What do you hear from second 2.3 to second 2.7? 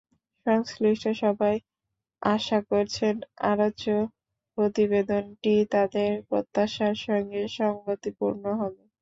আশা